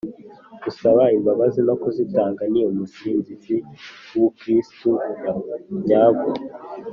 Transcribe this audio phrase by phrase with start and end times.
[0.63, 3.33] gusaba imbabazi no kuzitanga ni umusingi
[4.15, 4.89] w’ubukristu
[5.87, 6.31] nyabwo